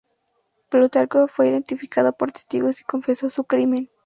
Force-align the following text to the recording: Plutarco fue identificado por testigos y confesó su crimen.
Plutarco 0.71 1.27
fue 1.27 1.49
identificado 1.49 2.11
por 2.13 2.31
testigos 2.31 2.81
y 2.81 2.85
confesó 2.85 3.29
su 3.29 3.43
crimen. 3.43 3.91